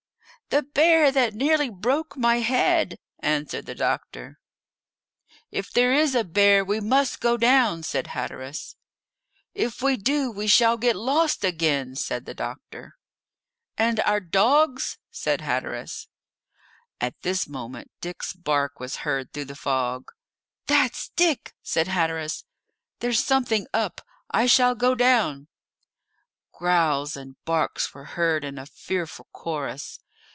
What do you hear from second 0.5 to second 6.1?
bear that nearly broke my head," answered the doctor. "If there